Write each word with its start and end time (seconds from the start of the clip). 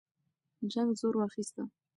جنګ 0.71 0.89
زور 0.99 1.15
اخیسته. 1.25 1.63